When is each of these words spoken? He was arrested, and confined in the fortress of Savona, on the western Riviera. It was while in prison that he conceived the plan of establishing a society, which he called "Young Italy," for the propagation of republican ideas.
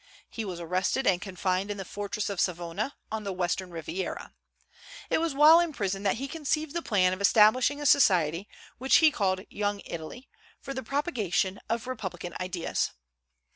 He 0.31 0.43
was 0.45 0.59
arrested, 0.59 1.05
and 1.05 1.21
confined 1.21 1.69
in 1.69 1.77
the 1.77 1.85
fortress 1.85 2.27
of 2.31 2.41
Savona, 2.41 2.95
on 3.11 3.23
the 3.23 3.31
western 3.31 3.69
Riviera. 3.69 4.33
It 5.11 5.19
was 5.21 5.35
while 5.35 5.59
in 5.59 5.73
prison 5.73 6.01
that 6.01 6.15
he 6.15 6.27
conceived 6.27 6.73
the 6.73 6.81
plan 6.81 7.13
of 7.13 7.21
establishing 7.21 7.79
a 7.79 7.85
society, 7.85 8.47
which 8.79 8.95
he 8.95 9.11
called 9.11 9.41
"Young 9.51 9.79
Italy," 9.85 10.27
for 10.59 10.73
the 10.73 10.81
propagation 10.81 11.59
of 11.69 11.85
republican 11.85 12.33
ideas. 12.39 12.89